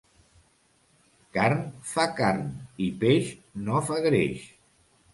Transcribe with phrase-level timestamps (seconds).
[1.37, 2.51] Carn fa carn
[2.89, 3.33] i peix
[3.71, 4.53] no fa greix.